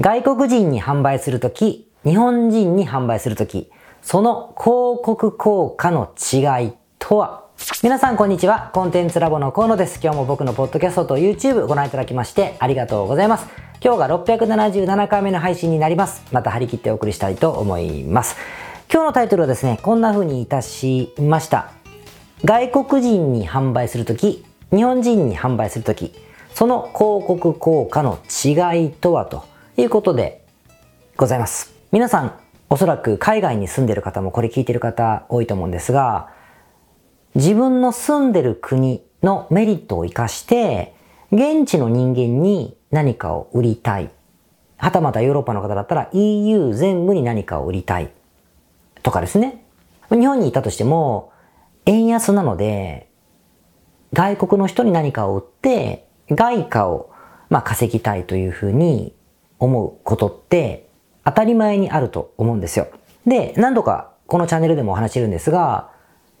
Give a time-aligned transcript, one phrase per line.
[0.00, 7.44] 外国人に販売するとき、日本人に販売するとき、その広告効果の違いとは？
[7.82, 8.70] 皆さんこんにちは。
[8.72, 10.00] コンテンツラボの河野です。
[10.02, 13.46] 今日も僕のポッドキャストと YouTube ご覧いただきましてありがとうございます。
[13.84, 16.22] 今日が677回目の配信になります。
[16.32, 18.36] また張り切ってお送りしたいと思います。
[18.90, 21.70] 今日のタイトルはですね、こんな風にいたしました。
[22.46, 26.14] 外国人に販売するとき、日本人に販売するとき、
[26.54, 30.44] その広告効果の違いとはということで
[31.16, 31.72] ございます。
[31.92, 32.38] 皆さん、
[32.68, 36.30] おそらく海外に住んでる方もこれ聞いてる方多いと思うんですが、
[37.34, 40.94] 自分の住んでる国のメリットを活かして、
[41.30, 44.10] 現地の人間に何かを売りたい。
[44.76, 48.10] はたまたヨーロッパの方だったら EU 全部に何かを売りたい。
[49.02, 49.64] とかですね。
[50.10, 51.32] 日本にいたとしても、
[51.86, 53.08] 円安なので、
[54.12, 57.10] 外国の人に何かを売って、外貨を、
[57.48, 59.14] まあ、稼ぎたいというふうに
[59.62, 60.88] 思うことって
[61.24, 62.88] 当たり前にあると思うんですよ。
[63.26, 65.90] で、何度かこのチャンネルでもお話してるんですが、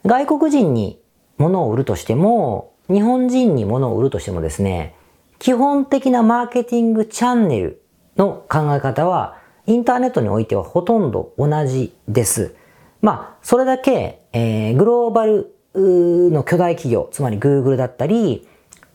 [0.04, 1.00] 外国人に
[1.38, 4.96] 物を売るとしても、日本人に物を売るとしてもですね、
[5.38, 7.82] 基本的なマーケティングチャンネル
[8.16, 9.36] の考え方は、
[9.66, 12.56] インターネットにおいてはほとんど同じです。
[13.00, 18.48] まあ、それだけ、えー、グローバルの巨大企業、つまり Google だったり、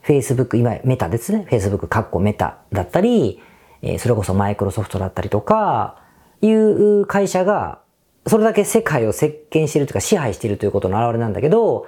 [0.04, 1.48] Facebook、今メタですね。
[1.50, 3.42] Facebook、カッコメタだったり、
[3.82, 6.02] えそれこそマイクロソフトだったりとか、
[6.42, 7.80] いう会社が、
[8.28, 11.88] それだけ世界を席巻しているというか支配しているということの表れなんだけど、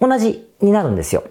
[0.00, 1.24] 同じになるんですよ。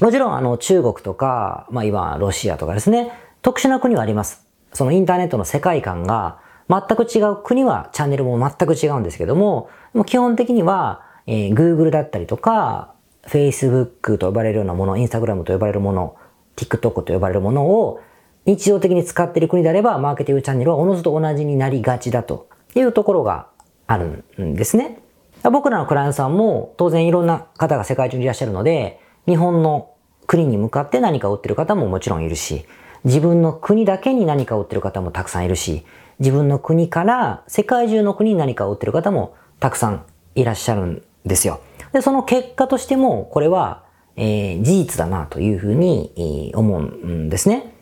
[0.00, 4.46] もちろんあの中国とか、まあ今ロシアとかですね、特殊な国はあります。
[4.72, 12.94] そのインターネットの世界観が全く違う国はチャンネルも全く違うんですけども、も基本的には、えー、Google だったりとか、
[13.26, 16.16] Facebook と呼ばれるようなもの、Instagram と呼ばれるもの、
[16.56, 18.00] TikTok と呼ばれるものを
[18.48, 23.48] 日常的に使っている国であれば、マーケティングチャンネルはおのずと同じになりがちだというところが
[23.86, 25.00] あるんですね。
[25.42, 29.90] 僕らのクライアントさんも当然いろんな方が世界中にいらっしゃるので、日本の
[30.26, 32.64] 国に向かって何かを売ってる方ももちろんいるし、
[33.04, 35.84] 自分の国だけに何かを売ってる方もたくさんいるし、
[36.18, 41.60] 自分の国から世界中の国に何かを売ってる方もたくさんいらっしゃるんですよ。
[41.92, 43.84] で、その結果としても、これは、
[44.16, 47.74] えー、事実だなというふうに、思うんですね。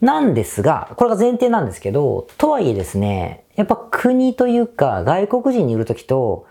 [0.00, 6.46] なんですが、これが前提なんですけど、とはいえですね、やっぱ国というか外国人に売るときと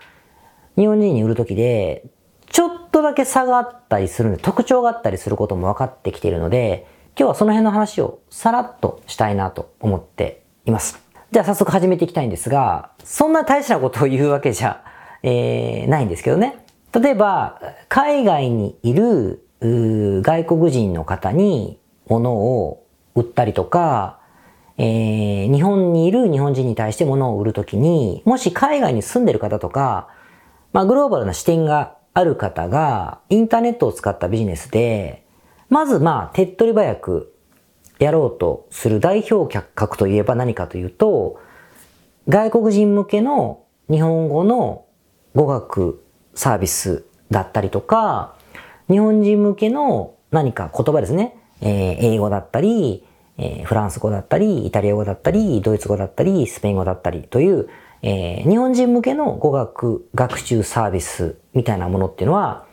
[0.76, 2.04] 日本人に売るときで、
[2.50, 6.86] ちょっとだけ差があったりするんで、特徴があったりすることも分かってきているので、
[7.18, 11.02] 今日はその辺の話をさらっとしたいなと思っています。
[11.30, 14.84] じゃあ早速始めていきたいんですが、そんな大事なことを言うわけじゃ、
[15.22, 16.64] えー、ないんですけどね。
[16.92, 22.84] 例えば、海外にいる外国人の方に物を
[23.14, 24.18] 売ったりとか、
[24.78, 30.08] えー、日本にいる日本人に対して物を売るときに、もし海外に住んでる方とか、
[30.72, 35.24] まあ、グローバルな視点がある方が、インターネットを使ったビジネスで、
[35.68, 37.34] まずまあ、手っ取り早く
[37.98, 41.40] やろうとする代表客格といえば何かというと、
[42.28, 44.84] 外国人向けの日本語の
[45.34, 46.04] 語学
[46.34, 48.36] サービスだったりとか、
[48.88, 51.37] 日本人向けの何か言葉ですね。
[51.60, 53.04] えー、英語だったり、
[53.38, 57.68] えー、フランス語だったり、イタリア語だったり、ドイツ語だったり、スペイン語だったりという、
[58.02, 62.64] えー、日本人向けの語学学習サービスみたいなものっていうのは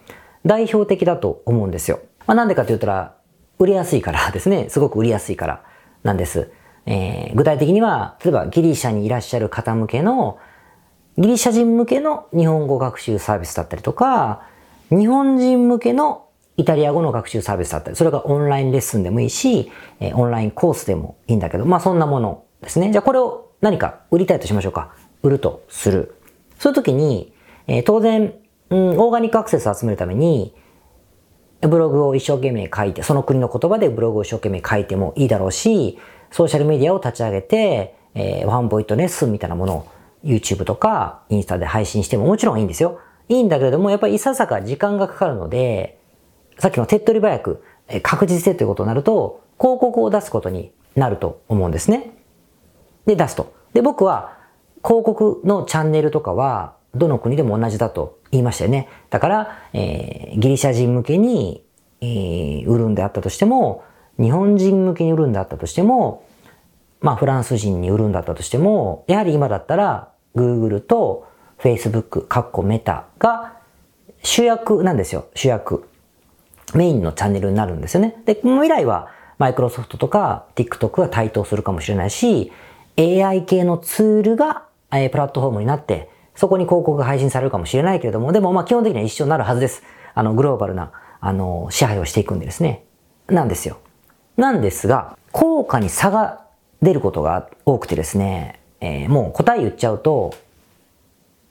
[0.45, 1.99] 代表的だと思うんですよ。
[2.27, 3.15] まあ、なんでかと言ったら、
[3.57, 4.67] 売れやすいから ですね。
[4.69, 5.61] すごく売りやすいから
[6.03, 6.51] なんです。
[6.85, 10.37] えー、具体的には、例えばギリシャにいらっしゃる方向けの、
[11.17, 14.41] ギリシャ人向けの日本語学習サービスだったりとか、
[14.89, 16.24] 日本人向けの
[16.57, 22.91] イタリア語の学習サービスだったり、それがオンラインレッスンでもいいし、えオンラインコースでもいいんだけど、まあそんなものですね。
[22.91, 24.95] じゃあこれを何か売りたいとしましょうか。
[25.21, 26.15] 売るとする。
[26.59, 27.33] そういう時に、
[27.67, 28.33] えー、当然、
[28.69, 30.55] うん、オーガニックアクセスを集めるために、
[31.61, 35.97] ブログを一生懸命書いて、その国の言葉でブログを一生懸命書いてもいいだろうし、
[36.31, 39.87] ソーシャルメディアを立ち上げて、えー、ワンポイトレッスンみたいなものを
[40.23, 42.99] YouTube とかインスタで配信してももちろんいいんですよ。
[43.27, 45.94] いいんだけれども、やっぱりいささか時間がかかるので、
[46.59, 47.63] さっきの手っ取り早く、
[48.01, 52.11] 確実性ということになると、広告を出すことになると思うんですね。
[53.05, 53.53] で、出すと。
[53.73, 54.37] で、僕は、
[54.83, 58.87] 広告のチャンネルとかは、どの国でも同じだと言いましたよね。
[59.09, 61.65] だから、えー、ギリシャ人向けに、
[62.01, 63.83] えー、売るんであったとしても、
[64.17, 66.23] 日本人向けに売るんであったとしても、
[67.01, 71.27] まあ、フランス人に売るんだったとしても、やはり今だったら、Google と
[71.59, 73.57] Facebook、カッコメタが
[74.23, 75.27] 主役なんですよ。
[75.35, 75.87] 主役。
[76.73, 78.15] メインのチャンネルになるんですよね。
[78.25, 82.51] で、この未来はマイクロソフトとか TikTok が台頭するかもしれないし、
[82.97, 89.83] AI 系のツールが、えー、プラットフォームになって、そこに広告が配信されるかもしれないけれども、でもまあ基本的には一緒になるはずです。
[90.13, 92.83] あの、グローバルな、あの、支配をしていくんでですね。
[93.27, 93.77] なんですよ。
[94.37, 96.45] なんですが、効果に差が
[96.81, 100.33] 出ることが多くてですね、えー、もう答え言っちゃうと、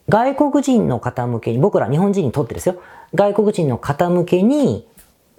[0.08, 2.76] 外国人の方向けに、僕ら日本人にとってですよ、
[3.14, 4.86] 外国人の方向けに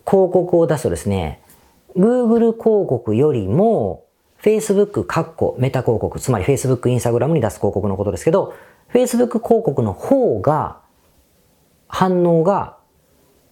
[0.08, 1.42] 広告を出すとですね、
[1.96, 4.06] Google 広告よりも
[4.42, 8.54] Facebook カッコメタ広告、つまり Facebook、Instagram に出す広告のことですけど、
[8.94, 10.82] Facebook 広告の方が
[11.88, 12.78] 反応が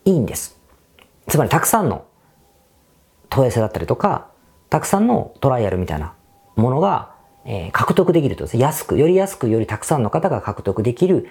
[0.05, 0.59] いいんです。
[1.27, 2.05] つまりたくさんの
[3.29, 4.29] 問い合わせだったりとか、
[4.69, 6.13] たくさんのトライアルみたいな
[6.55, 7.15] ものが、
[7.45, 11.27] えー、獲得できるとですね、安く、より安く、よりたくさんの方が獲得できる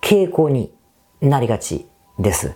[0.00, 0.72] 傾向に
[1.20, 1.86] なりがち
[2.18, 2.54] です。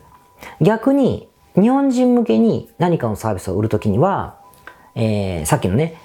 [0.61, 4.39] 逆に、日本人向けに何かのサービスを売るときには、
[4.95, 6.01] えー、さっきのね、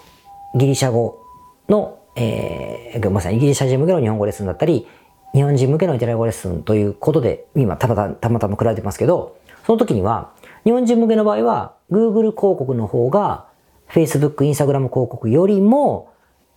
[0.56, 1.24] ギリシャ語
[1.68, 4.88] の、えー、ごめんなさい、ギリシャ人向けの日本語レッスンだったり、
[5.34, 10.34] 日本人向けのイタリア語レッスンということで、今たまたまたまたま比べてますけど、その時には、
[10.66, 13.48] 日本人向けの場合は、Google 広告の方が、
[13.90, 16.14] Facebook、Instagram 広告よりも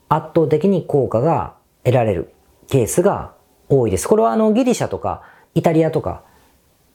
[0.09, 1.55] 圧倒的に効果が
[1.85, 2.33] 得られる
[2.69, 3.35] ケースが
[3.69, 4.07] 多いです。
[4.07, 5.23] これはあのギリシャとか
[5.55, 6.25] イタリアとか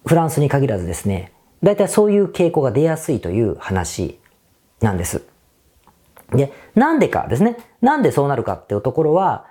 [0.06, 4.20] フランスに限らずですね、だいたいそういう傾向が出やすいという話
[4.82, 5.24] なんです。
[6.32, 7.58] で、なんでかですね。
[7.82, 9.46] なんでそうなるかっていうところは、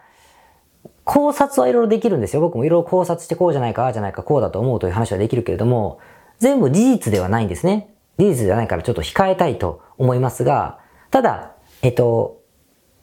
[1.04, 2.42] 考察はいろいろできるんですよ。
[2.42, 6.00] 僕もいろいろ考察してこうじゃないか、ああじゃないか、こうだと思うという話はできるけれども、
[6.38, 7.94] 全部事実ではないんですね。
[8.18, 10.80] 事実ではないからちょっと控えたいと思いますが、
[11.10, 12.42] ただ、えっと、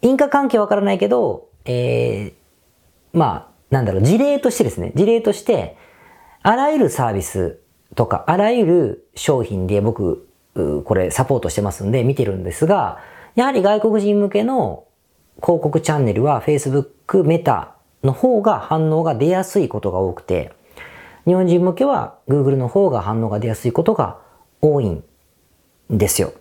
[0.01, 5.77] 因果関係わからないけど、えー、まあ、なんだろう、事例としてですね、事例として、
[6.41, 7.59] あらゆるサービス
[7.95, 12.99] とか、あらゆる商品で僕、これサポートしてますんで見てるんですが、
[13.35, 14.85] やはり外国人向けの
[15.41, 20.53] 広告チャンネルは Facebook、メタの方が反応が出やすいことが多くて、
[21.25, 24.19] 日本人向けは Google の方が反応が出やすいことが
[24.61, 25.03] 多いん
[25.89, 26.33] ですよ。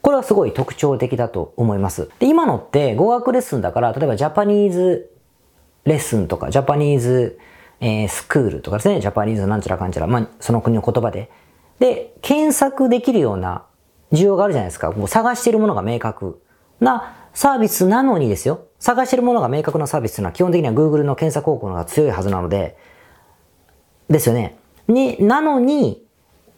[0.00, 2.08] これはすごい特徴的だと思います。
[2.20, 5.10] で、今のって語学レッスンだから、例えばジャパニーズ
[5.84, 7.38] レッスンとか、ジャパニーズ、
[7.80, 11.30] えー、スクールとかですね、ジャパニーズなんちゃらかんちゃら、まあ、その国の言葉で。
[11.78, 13.64] で、検索できるような
[14.12, 14.90] 需要があるじゃないですか。
[14.90, 16.40] もう探しているものが明確
[16.80, 18.66] なサービスなのにですよ。
[18.78, 22.76] 探しているものが明確なサービスというのは基本的には Google の検索広告が強いはずなので、
[24.08, 24.56] ですよね。
[24.88, 26.02] に、なのに、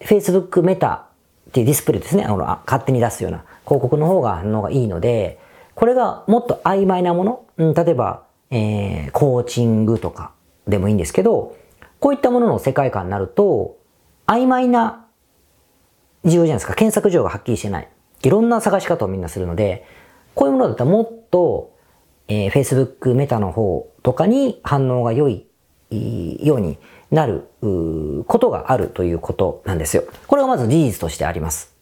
[0.01, 1.09] Facebook メタ
[1.49, 2.25] っていうディスプレイですね。
[2.25, 5.39] あの、勝手に出すような広告の方が反応がいいので、
[5.75, 10.33] これがもっと曖昧なもの、うん、例えば、えー、コーチングとか
[10.67, 11.57] でもいいんですけど、
[11.99, 13.79] こういったものの世界観になると、
[14.27, 15.07] 曖昧な
[16.25, 16.75] 需要じゃないですか。
[16.75, 17.89] 検索需要がはっきりしてない。
[18.23, 19.87] いろんな探し方をみんなするので、
[20.35, 21.77] こういうものだったらもっと、
[22.29, 25.47] えー、Facebook メタの方とかに反応が良い
[25.91, 26.79] ように
[27.11, 27.49] なる
[28.27, 30.05] ことがあるということなんですよ。
[30.27, 31.75] これがまず事実としてあります。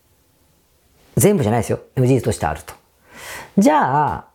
[1.17, 1.81] 全部じゃないですよ。
[1.95, 2.75] でも事実としてあると。
[3.59, 4.29] じゃあ、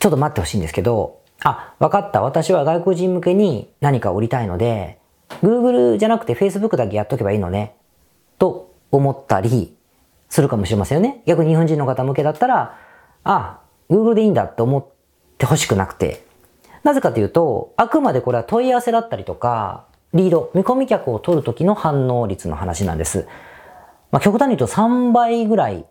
[0.00, 2.22] ちょっと待ってほしいんですけど、あ、わかった。
[2.22, 4.98] 私は外国人向けに何か売りたいので、
[5.42, 7.74] Google じゃなくて Facebook だけやっとけばいいのね。
[8.38, 9.74] と思ったり
[10.28, 11.22] するかもしれませんよね。
[11.26, 12.78] 逆に日本人の方向けだったら、
[13.24, 13.60] あ、
[13.90, 14.86] Google でいいんだって思っ
[15.38, 16.24] てほしくなくて。
[16.84, 23.26] なぜかというと、あくまでこれは問い合わせだったりとか、リード、見込み客を取るときの反応率の話なんです。
[24.10, 25.86] まあ、極端に言うと3倍ぐらい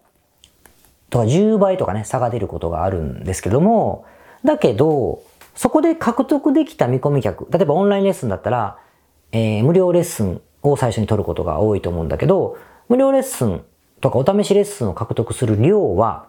[1.10, 4.06] とか10倍とかね、差が出ることがあるんですけども、
[4.44, 5.24] だけど、
[5.56, 8.78] そこで獲得できた見込み客、例えばオンラインレッスンだったら、
[9.32, 12.58] えー、無料レッスンを最初に取ることが多いと思うんだけど、
[12.90, 13.64] 無料レッスン
[14.00, 16.28] とかお試しレッスンを獲得する量は、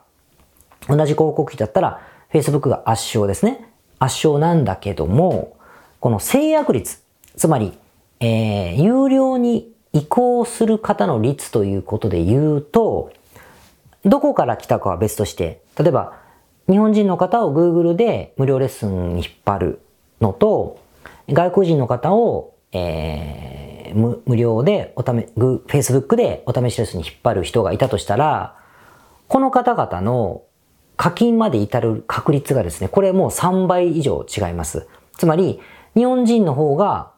[0.88, 2.00] 同じ広告費だったら
[2.33, 3.69] Facebook が圧勝ですね。
[3.99, 5.57] 圧勝なんだけども、
[6.00, 7.00] この制約率、
[7.37, 7.79] つまり
[8.25, 13.12] えー、有料に移行する方の率ということで言うと、
[14.05, 16.21] どこから来たかは別として、例えば、
[16.69, 19.81] 日本人の方を Google で無料レッスンに引っ張る
[20.21, 20.78] のと、
[21.28, 28.57] 外国人の方を、えー、無料でおため、Facebook でお試しレッスンに引っ張る人がいたとしたら、
[29.28, 30.42] この方々の
[30.97, 34.87] 課金まで至る確率がですね、これもう3倍以上違います。
[35.16, 35.61] つまり、
[35.95, 37.12] 日本人の方が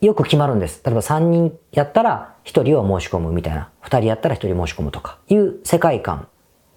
[0.00, 0.82] よく決まるんです。
[0.84, 3.70] 例えば3人やったら1人を申し込むみたいな。
[3.82, 6.28] 2人やったら1人申し込むとかいう世界観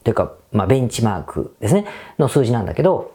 [0.09, 1.85] というか、まあベンチマークですね。
[2.17, 3.13] の数字なんだけど、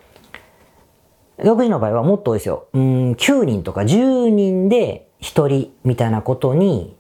[1.45, 2.69] 独自の場合はもっと多いですよ。
[2.73, 6.97] うん、9人とか10人で1人みたいなことに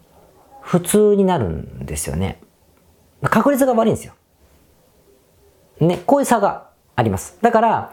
[0.63, 2.43] 普通になるんですよね。
[3.23, 4.15] 確率が悪いんですよ。
[5.79, 7.39] ね、こういう差があります。
[7.41, 7.93] だから、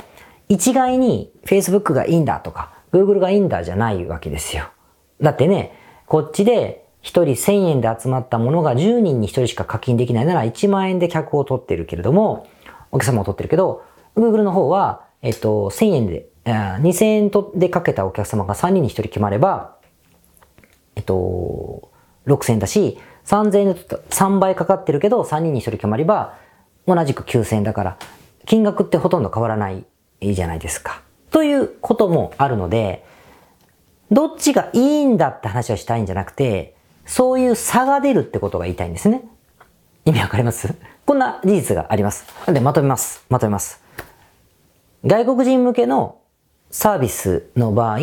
[0.49, 4.71] 一概に Facebook がいいんだとか、Google がいいんだじゃないわけですよ。
[5.21, 5.77] だってね、
[6.07, 12.47] こっちで1人1000円で集まったものが10人に1人しか課金できないなら1万円で客を取ってるけれども、
[12.91, 13.83] お客様を取ってるけど、
[14.15, 19.75] Google の方は、えっと、1000円で、2000円でかけたお客様が3人に1人決まれば、
[20.95, 21.91] えっと、
[22.27, 26.37] 6000円だし、3000円で3倍かかってるけど、3人に1人決まれば、
[26.87, 27.97] 同じく9000円だから、
[28.45, 29.85] 金額ってほとんど変わらない
[30.21, 31.01] じゃないですか。
[31.29, 33.05] ということもあるので、
[34.11, 36.75] どっちがいいんだって話をしたいんじゃなくて、
[37.11, 39.25] そういう差が出るってことが言いたいんですね。
[40.05, 40.73] 意味わかります？
[41.05, 42.25] こんな事実があります。
[42.47, 43.25] で、まとめます。
[43.27, 43.83] まとめます。
[45.05, 46.21] 外国人向けの
[46.69, 47.99] サービスの場合、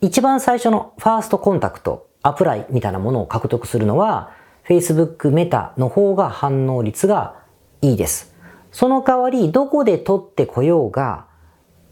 [0.00, 4.32] 一番最初のファーストコンタクト、アプライみたいなものを獲得するのは、
[4.66, 7.36] Facebook メタの方が反応率が
[7.82, 8.34] いいです。
[8.72, 11.26] その代わり、どこで取ってこようが、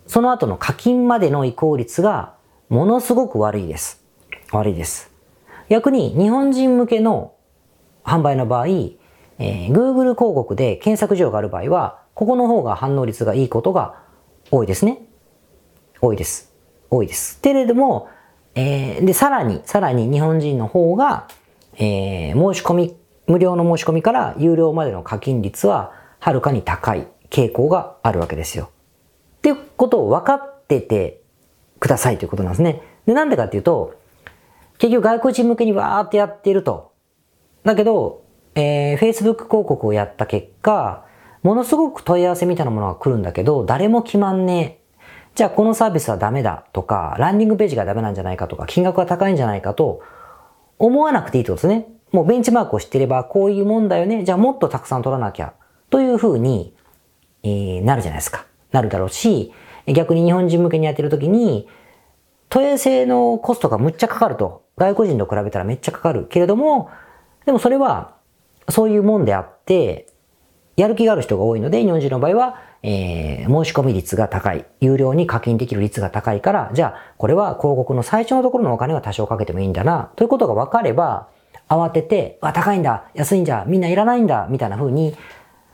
[0.08, 2.34] その後の課金までの移行率が
[2.68, 4.04] ものすごく悪いです。
[4.50, 5.14] 悪いです。
[5.68, 7.34] 逆に日本人向けの
[8.04, 14.02] 販売の場合、えー、Google 広告で検索需要がある場合は、ここの方が反応率がいいことが
[14.50, 15.02] 多いですね。
[16.00, 16.52] 多いです。
[16.90, 17.40] 多いです。
[17.40, 18.08] けれども、
[18.54, 21.28] えー、で、さらに、さらに日本人の方が、
[21.76, 22.96] えー、申し込み、
[23.26, 28.70] 無料の申し込みから有料までの課金率ははるかに高い傾向があるわけですよ。
[29.38, 31.20] っていうことを分かってて
[31.80, 32.82] くださいということなんですね。
[33.04, 33.94] で、なんでかっていうと、
[34.78, 36.92] 結局外国人向けにわーってやっていると。
[37.64, 38.22] だけど、
[38.54, 41.04] えー、Facebook 広告をやった結果、
[41.42, 44.86] ものすごく問い合わせみたいなものが来るんだけど、誰も決まんねえ。
[45.34, 50.00] じゃあこのサービスはダメだとか、ランディングページがダメなんじゃないかとか、金額が高いんじゃないかと
[50.78, 51.88] 思わなくていいってことですね。
[52.12, 54.24] もうベンチマークを知ってれば、こういうもんだよね。
[54.24, 55.52] じゃあもっとたくさん取らなきゃ。
[55.90, 56.74] というふうに、
[57.42, 58.46] えー、なるじゃないですか。
[58.72, 59.52] なるだろうし、
[59.86, 61.68] 逆に日本人向けにやってるときに、
[62.48, 64.65] 問い合わせのコストがむっちゃかかると。
[64.76, 66.90] 外国人と比べたらめっちゃかかるけれども、
[67.44, 68.14] でもそれは
[68.68, 70.06] そういうもんであって、
[70.76, 74.66] やる気がある人が多いので、日本人の場合は、えー、申し込み率が高い。
[74.80, 81.28] 有料に課金できる率が高いから、じゃあ、これは広告の最初のところのお金は多少かけてもいいんだな、ということが分かれば、
[81.68, 85.16] 慌てて、あ、高いんだ、安いんじゃ、みんないらないんだ、みたいな風に、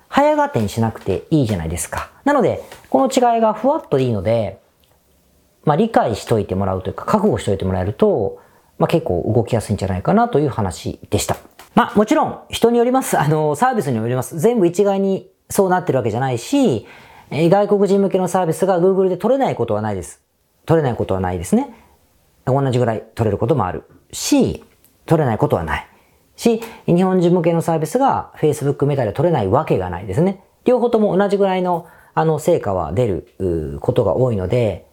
[0.08, 2.10] 早がてにしなくていいじゃないですか。
[2.24, 4.60] なので、この違いがふわっといいので、
[5.64, 8.41] まあ、理解しといてもらうというか、覚悟しといてもらえると、
[8.82, 11.36] まあ、結構動きやすいんじゃないかなという話でした。
[11.76, 13.16] まあ、もちろん、人によります。
[13.16, 14.40] あの、サービスによります。
[14.40, 16.84] 全部一概にそうなってるわけじゃないし、
[17.30, 20.20] 外国人向けのサービスが Google で取れないことはないです。
[20.66, 21.72] 取れないことはないですね。
[22.44, 24.64] 同じぐらい取れることもあるし、
[25.06, 25.86] 取れないことはない。
[26.34, 30.42] し、日本人向けのサービスが Facebook メタで取れないわけがないですね。
[30.64, 34.88] 両方とも同じぐらいのあの成果は出ることが多いので、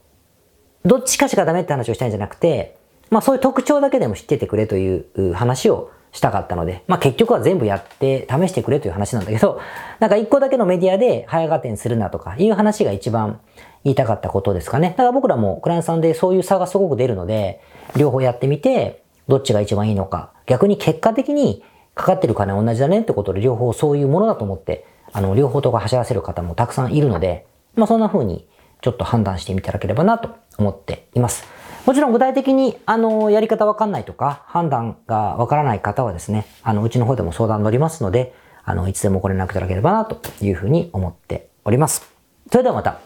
[0.86, 2.78] どっちかしかダメって話をしたいんじゃなくて、
[3.10, 9.60] まあそういう特徴だけでも知っててくれという話をしたかったので、まあ結局は全部やって試してくれという話なんだけど、
[10.00, 13.40] なんか一個だけのメディアで早合点するなとかいう話が一番
[13.84, 14.90] 言いたかったことですかね。
[14.90, 17.62] だから僕らもクライアントさんでそういう差がすごく出るので、
[17.96, 21.64] 両方やってみて、どっちが一番いいのか、逆に結果的に
[21.94, 28.48] かかってる金同じだねってことで両方そういうものだと思って、あの、両方とか走らせる方もたくさんいるので、まあそんな風に
[28.82, 31.46] ちょっと判断してみていただければなと思っています。
[31.86, 38.34] もちろん具体的に、あの、やり方わかんないとか、判断がわからない方はですね、あの、うちの方でも相談乗りますので、
[38.64, 42.08] あの、いつでもご連絡いただければな、というふうに思っております。
[42.52, 43.00] それではまた、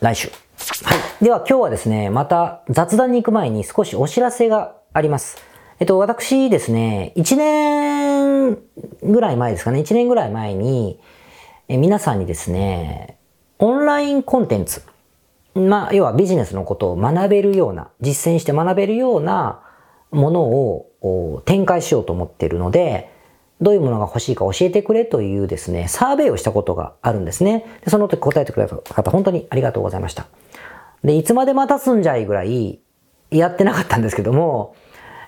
[0.00, 0.28] 来週。
[0.84, 1.24] はい。
[1.24, 5.38] では今日はですね、また雑談に行く前に少しお知らせがあります。
[5.78, 8.58] えっと、私ですね、1年
[9.02, 11.00] ぐらい前ですかね、1年ぐらい前に、
[11.68, 13.18] え皆さんにですね、
[13.58, 14.82] オンラインコンテンツ、
[15.54, 19.62] まあ、要はビジネスのことを学べるような、実践して学べるような
[20.10, 23.10] ものを展開しようと思っているので、
[23.60, 27.66] どういうものが欲しいか教えてくれというですね、サーベイをしたことがあるんですね。
[27.84, 30.26] でその時答えてくれた方、本当にありがとうございました。
[31.04, 32.80] で、いつまで待たすんじゃいぐらい
[33.30, 34.74] やってなかったんですけども、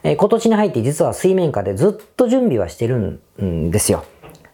[0.03, 4.05] え今年に入って実は水面下でずっと準備はしてるんですよ。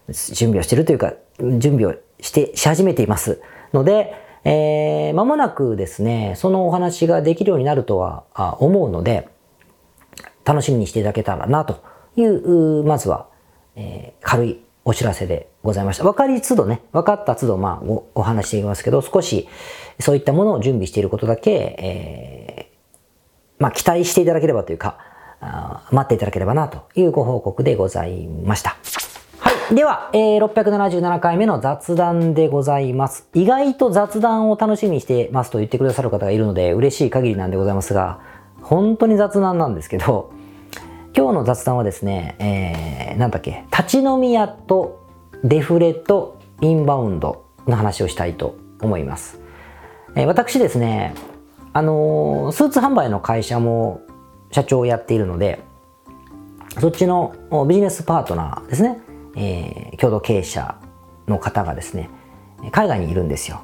[0.09, 3.41] 準備をしてるというか、準備をして、し始めています
[3.73, 8.23] ので、えー、間もなくですね、そのお話ができるようになるとは
[8.59, 9.29] 思うので、
[10.45, 11.83] 楽しみにしていただけたらなと
[12.15, 13.27] いう、まずは、
[13.75, 16.03] えー、軽いお知らせでございました。
[16.03, 19.47] 分かりつどね、分かった都度、まあお、お話していきますけど、少し
[19.99, 24.97] そういったものを準備していることだけ、えー、まあ、期待していただければというか、
[25.41, 28.77] あ待っていただければなというご報告でございました。
[29.73, 33.29] では、えー、677回目の雑談でございます。
[33.35, 38.19] 意外と雑談を楽しみにしてますと言ってくださる方がいるので嬉しい限りなんでございますが、
[38.63, 40.31] 本当に雑談なんですけど、
[41.15, 45.05] 今日の雑談はですね、えー、なんだっけ、立ち飲み屋と
[45.43, 49.39] デフレとインバウンドの話をしたいと思います。
[50.15, 51.13] えー、私ですね、
[51.73, 54.01] あのー、スーツ販売の会社も
[54.49, 55.63] 社長をやっているので、
[56.79, 57.35] そっちの
[57.67, 58.99] ビジネスパートナーですね、
[59.35, 60.75] えー、共同経営者
[61.27, 62.09] の方がですね、
[62.71, 63.61] 海外にいるんですよ。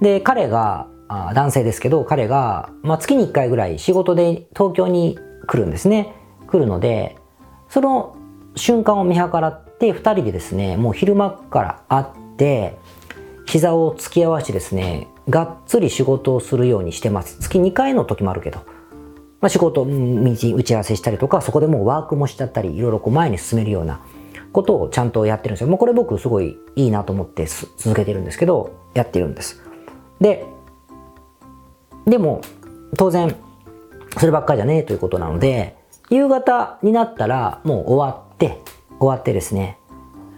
[0.00, 6.14] で、彼が、あ男性ですけど、彼が、まあ、月に1回ぐらい仕事で東京に来るんですね。
[6.46, 7.16] 来るので、
[7.68, 8.16] その
[8.56, 12.78] 瞬間を見計らって2人でですね、もう昼間から会って、
[13.46, 17.38] 膝を突き合わせてですね、がっつり仕事をするようにしてます。
[17.40, 18.60] 月2回の時もあるけど。
[19.40, 24.00] まあ、仕事、打ち合わせしたりとか、そこでもうワークもしちゃったり、いろいろこう前に進めるような
[24.52, 25.68] ことをちゃんとやってるんですよ。
[25.68, 29.62] もうこれ僕すごいいいなと思って続けてるんですけど、やってるんです。
[30.20, 30.44] で、
[32.06, 32.40] でも、
[32.96, 33.34] 当然、
[34.18, 35.76] そればっかりじゃねえということなので、
[36.10, 38.60] 夕方になったらもう終わって、
[38.98, 39.78] 終わってですね、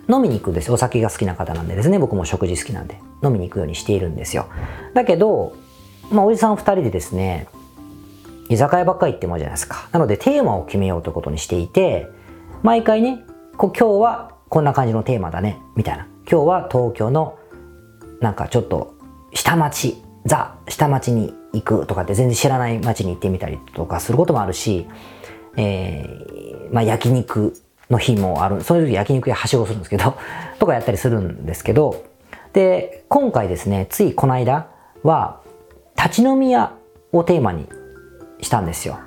[0.09, 4.47] 飲みに行くんですよお酒が好きな方なんでですね、僕も食事好きなんで、飲みに行くようにしているんですよ。
[4.93, 5.57] だけど、
[6.13, 7.49] まあ、おじさん二人でですね、
[8.49, 9.89] 居酒屋ばっかり行ってもじゃないですか。
[9.93, 12.09] なのでテーマを決めようということにしていて、
[12.63, 13.25] 毎回ね、
[13.57, 16.07] 今日はこんな感じのテーマだね、みたいな。
[16.29, 17.39] 今日は東京の
[18.21, 18.95] なんかちょっと
[19.33, 24.87] 下町、ザ下町に行くとかって全然知らない町に行ってみたりとかすることもあるし、
[25.57, 27.55] えー、まあ焼肉
[27.91, 28.61] の日もある。
[28.63, 30.15] そういう時焼肉屋はしごするんですけど、
[30.59, 32.03] とかやったりするんですけど、
[32.53, 34.67] で、今回ですね、ついこの間
[35.05, 35.41] は、
[35.97, 36.73] 立ち飲み屋
[37.13, 37.69] をテーマに
[38.41, 38.99] したんですよ。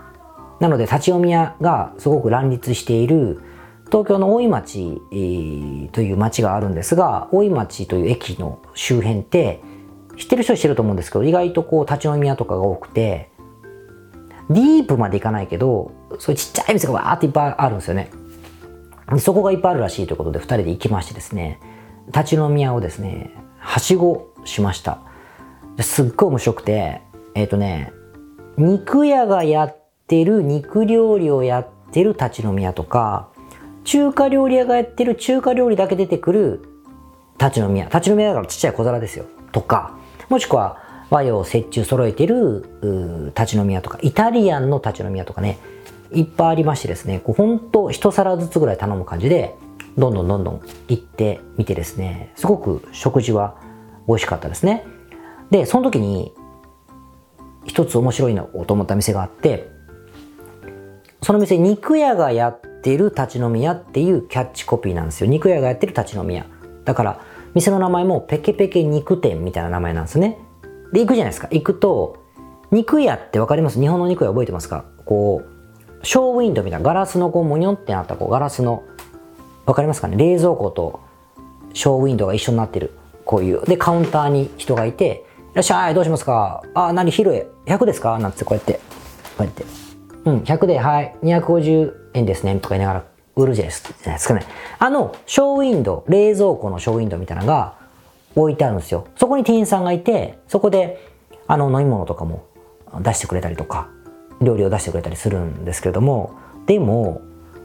[0.61, 3.41] なので、立ち飲み屋がすごく乱立している、
[3.87, 9.61] 東京の大井町、えー、という町があるんですが、大井町という駅の周辺って、
[10.17, 13.29] 知ってる人は知ってると思うんですけど、意外とこう立ち飲み屋とかが多くて、
[14.49, 18.09] ディープまで行かないけど、そういうちっちゃい店がわーっていっぱいあるんですよね。
[19.19, 21.59] そこがいっぱいあるらしいということで、二人で行きましてですね、
[22.07, 24.99] 立ち飲み屋をですね、はしごしました。
[25.79, 27.01] すっごい面白くて、
[27.35, 27.93] えっ、ー、とね、
[28.57, 33.29] 肉屋がやってる肉料理をやってる立ち飲み屋とか、
[33.87, 36.61] 中華料理屋がやってる中華料理だけ出てくる
[37.39, 37.85] 立ち飲み屋。
[37.85, 39.23] 立ち飲み屋だからちっちゃい小皿ですよ。
[39.53, 39.97] とか、
[40.27, 45.57] もしくは和洋折衷揃えてる立ち飲み屋とか、イタリアンの立ち飲み屋とかね、
[46.11, 49.55] いっぱいありましてですね、こうほんと一皿ずつぐらい頼む感じで、
[49.97, 53.55] どんどんどんどん行ってみてですね、すごく食事は
[54.05, 54.85] 美味しかったですね。
[55.49, 56.33] で、その時に、
[57.63, 59.69] 一つ面白いなと思った店があって、
[61.21, 65.29] その店、肉屋がやってる立ち飲み屋っていうキャッチコピーなんですよ。
[65.29, 66.45] 肉屋がやってる立ち飲み屋。
[66.85, 67.19] だから、
[67.53, 70.37] 店の名前もペケペケ肉店みたいな名前なんですね。
[70.93, 71.49] で、行くじゃないですか。
[71.51, 72.15] 行くと、
[72.71, 73.79] 肉屋ってわかります？
[73.79, 74.85] 日本の肉屋覚えてますか？
[75.03, 78.83] こう、ショーウィンドウみたいなガラスのこう、モニョってなったこう、ガラスの、
[79.65, 80.15] わかりますかね？
[80.15, 81.01] 冷蔵庫と
[81.73, 82.91] ショーウィンドウが一緒になってる。
[83.25, 83.65] こういう。
[83.65, 86.63] で、カウンターに人がいて、いらっしゃい、どうしますか？
[86.73, 87.43] あ、何、広い。
[87.65, 88.17] 100ですか？
[88.19, 88.79] なんつってこうやって、
[89.37, 89.65] こうやって。
[90.23, 93.03] うん、100で、はい、250円ですね、とか言いながら
[93.35, 94.45] 売るじゃないですかね。
[94.79, 97.75] あの、ショーウィンドウ、冷蔵庫のショーウィンドウみたいなのが
[98.35, 99.07] 置いてあるんですよ。
[99.15, 101.07] そこに店員さんがいて、そこで、
[101.47, 102.45] あの、飲み物とかも
[103.01, 103.89] 出してくれたりとか、
[104.41, 106.33] 料理を出してくれたりするんですけれども、
[106.65, 107.21] でも、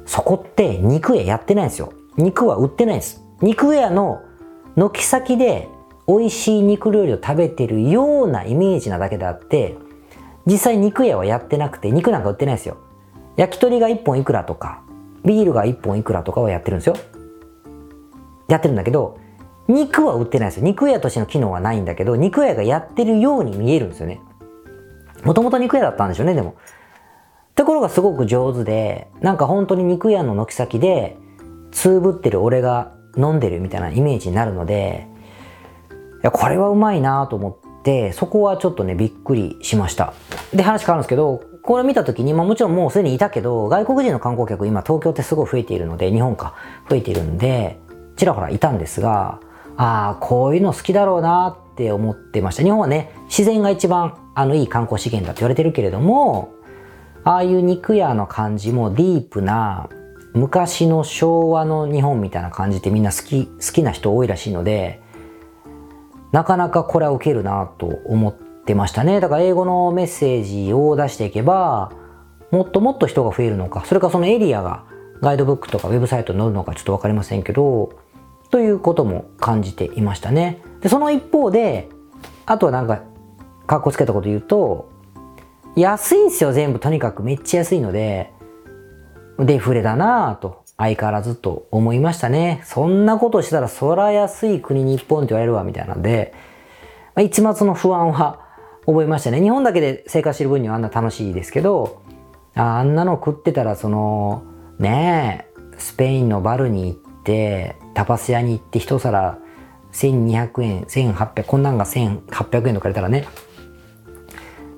[0.06, 1.92] そこって肉屋やってないんですよ。
[2.16, 3.22] 肉は売ってないんです。
[3.40, 4.22] 肉屋の
[4.76, 5.68] 軒先で
[6.06, 9.76] 美味しい肉料理を食べてるようなイメージなだけであって、
[10.46, 12.76] 実際肉屋はやってなくて、肉なんか売ってないですよ。
[13.36, 14.82] 焼き鳥が1本いくらとか、
[15.24, 16.96] ビールが1本いくらとかはやってるんですよ。
[18.48, 19.18] やってるんだけど、
[19.68, 20.64] 肉は売ってないですよ。
[20.64, 24.20] 肉屋としての機能はないんだけど、肉屋がやってるように見えるんですよね。
[25.24, 26.56] もともと肉屋だったんでしょうね、でも。
[27.54, 31.16] ところがすごく上手で、なんか本当に肉屋の軒先で、
[31.70, 35.06] つぶってる俺が飲んでるみたいなイメージになるので、
[35.90, 40.12] いや、これはうまいなと思って、そこはちょっとね、びっくりしました。
[40.52, 46.55] で、話変わるんですけど、これ見た時に、まあもちろんもうすでにいたけど、外国人の観光客今東京ってすごい増えているので、日本か、
[46.90, 47.79] 増えているんで、
[48.16, 49.40] ちらほらいたんですが、
[49.77, 52.62] ああ、こういうの好きだろうなって思ってました。
[52.62, 56.53] 日本はね、自然が一番あのいい観光資源だって言われてるけれども、
[57.25, 59.88] ああいう肉屋の感じもディープな
[60.35, 65.01] 昔の昭和の日本みたいな感じってみんな好き、好きな人多いらしいので、
[66.33, 69.20] なかなかこれは受けるなと思ってましたね。
[69.20, 71.92] だから英語のメッセージを出していけば、
[72.51, 74.85] もっともっと人が増えるのか、それかそのエリアが
[75.20, 77.90] ガイドブックとかウェブサイトに載るのかちょっとわかりませんけど、
[78.51, 80.61] ということも感じていましたね。
[80.81, 81.88] で、その一方で、
[82.44, 83.03] あとはなんか、
[83.66, 84.90] かっこつけたこと言うと、
[85.75, 86.79] 安いんすよ、全部。
[86.79, 88.31] とにかくめっちゃ安いので、
[89.38, 92.61] デフレだなぁと、相変わらずと思いましたね。
[92.64, 96.35] そんなことしたら、そら安い国日本って言われるわ、みたいなんで、
[97.14, 98.41] まあ、一末の不安は
[98.86, 99.40] 覚えましたね。
[99.40, 102.02] 日本だけで生活してる分にはあんな楽しいですけど、
[102.54, 104.42] あんなの食ってたら、その、
[104.78, 109.38] ねえ、スペインのバルに行って、タパス屋に行って一皿
[109.92, 113.26] 1200円、1800、こんなんが1800円とかれたらね、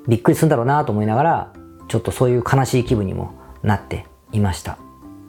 [0.06, 1.52] びっくりするんだろうなと思いながら、
[1.88, 4.78] ちょっとそういう悲しい気分にもなっていました。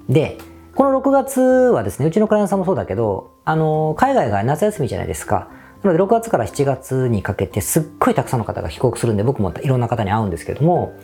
[0.09, 0.37] で、
[0.75, 5.49] この6月はですね、うちのクライアントさんもそうだけど、あの、海外が夏休みじゃないですか。
[5.85, 10.97] なので6月から7月にかけてすっごいたくさんの方が帰国するんで、僕もいろんな方に会うんですけども、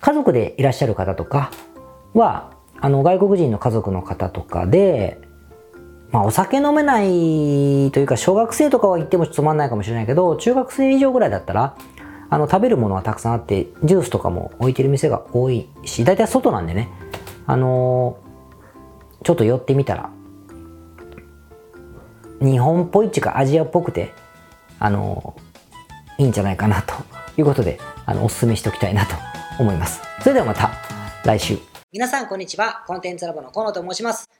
[0.00, 1.52] 家族でいらっしゃる方とか
[2.12, 5.20] は、あの、外国人の家族の方とかで、
[6.10, 11.76] まあ、お酒飲めないというか、小学生とかは行ってもつまんないかもしれないけど、中学生以上ぐらいだったら、
[12.30, 16.88] あの、食べるものはたくさんあって、ジュースとかも置いてる店が多いし、大体外なんでね、
[17.46, 20.10] あのー、ちょっと寄ってみたら、
[22.40, 24.12] 日本っぽいっていうかアジアっぽくて、
[24.78, 25.36] あの、
[26.18, 26.94] いいんじゃないかなと
[27.36, 29.14] いうことで、あの、お勧めしておきたいなと
[29.58, 30.00] 思います。
[30.20, 30.70] それではまた
[31.24, 31.58] 来週。
[31.92, 32.84] 皆さんこんにちは。
[32.86, 34.39] コンテンツラボの河野と申します。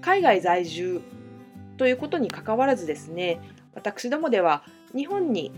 [0.00, 1.00] 海外在住
[1.76, 3.40] ということにかかわらずですね
[3.74, 5.52] 私どもでは日本に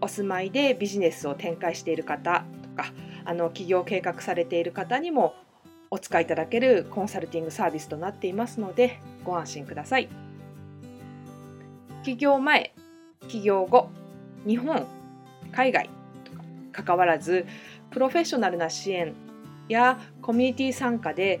[0.00, 2.92] お住まいでビジネスを展開している方とか
[3.24, 5.34] あの起業計画されている方にも
[5.90, 10.08] お使いいただけるコンサルティングサービスとなっていますのでご安心ください。
[12.02, 12.72] 起業前
[13.28, 13.90] 起業後
[14.46, 14.86] 日本
[15.52, 15.90] 海外
[16.24, 17.46] とか関わらず
[17.90, 19.14] プロフェッショナルな支援
[19.68, 21.40] やコミュニティ参加で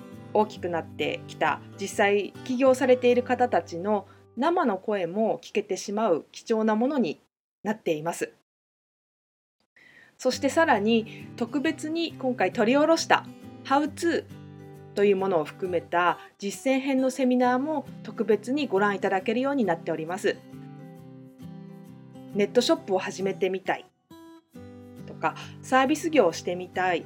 [0.33, 7.21] 大きくなってきた実際起業されている方たちの生の声も聞けてしまう貴重なものに
[7.63, 8.33] なっています。
[10.17, 13.25] そしてさらに特別に今回取り下ろした
[13.65, 14.23] 「How to」
[14.93, 20.37] というものを含めた実践編のセミナーも特別にご覧いただけるようになっております。
[22.35, 23.85] ネットショップを始めてみたい
[25.05, 27.05] とかサービス業をしてみたい